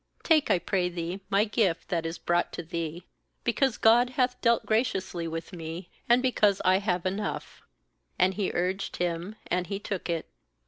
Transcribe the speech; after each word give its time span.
"Take, 0.23 0.49
I 0.49 0.57
pray 0.57 0.89
thee, 0.89 1.21
my 1.29 1.43
gift 1.45 1.89
that 1.89 2.07
is 2.07 2.17
brought 2.17 2.51
to 2.53 2.63
thee; 2.63 3.05
because 3.43 3.77
God 3.77 4.09
hath» 4.09 4.09
Heb. 4.09 4.13
PenueL 4.13 4.13
b 4.13 4.15
That 4.15 4.23
is, 4.23 4.33
Booths. 4.33 4.41
dealt 4.41 4.65
graciously 4.65 5.27
with 5.27 5.53
me, 5.53 5.89
and 6.09 6.21
because 6.23 6.59
I 6.65 6.79
have 6.79 7.05
enough.' 7.05 7.61
And 8.17 8.33
he 8.33 8.49
urged 8.51 8.95
him, 8.97 9.35
and 9.45 9.67
he 9.67 9.77
took 9.77 10.09
it. 10.09 10.27